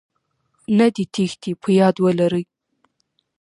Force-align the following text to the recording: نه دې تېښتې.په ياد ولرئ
نه 0.77 0.87
دې 0.95 1.03
تېښتې.په 1.13 1.69
ياد 1.79 1.95
ولرئ 2.03 2.43